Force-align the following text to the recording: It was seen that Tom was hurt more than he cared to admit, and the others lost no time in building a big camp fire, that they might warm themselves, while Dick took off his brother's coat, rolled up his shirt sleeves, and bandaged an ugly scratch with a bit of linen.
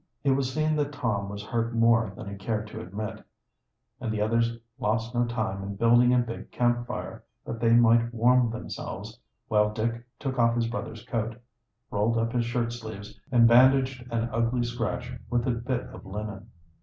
It 0.23 0.31
was 0.31 0.51
seen 0.51 0.75
that 0.77 0.93
Tom 0.93 1.29
was 1.29 1.45
hurt 1.45 1.75
more 1.75 2.11
than 2.15 2.27
he 2.27 2.35
cared 2.35 2.65
to 2.69 2.81
admit, 2.81 3.23
and 3.99 4.11
the 4.11 4.19
others 4.19 4.57
lost 4.79 5.13
no 5.13 5.25
time 5.25 5.61
in 5.61 5.75
building 5.75 6.11
a 6.11 6.17
big 6.17 6.49
camp 6.51 6.87
fire, 6.87 7.23
that 7.45 7.59
they 7.59 7.73
might 7.73 8.11
warm 8.11 8.49
themselves, 8.49 9.19
while 9.47 9.69
Dick 9.71 10.03
took 10.17 10.39
off 10.39 10.55
his 10.55 10.65
brother's 10.65 11.03
coat, 11.05 11.39
rolled 11.91 12.17
up 12.17 12.33
his 12.33 12.45
shirt 12.45 12.73
sleeves, 12.73 13.19
and 13.31 13.47
bandaged 13.47 14.11
an 14.11 14.27
ugly 14.33 14.63
scratch 14.63 15.13
with 15.29 15.45
a 15.45 15.51
bit 15.51 15.81
of 15.89 16.03
linen. 16.03 16.49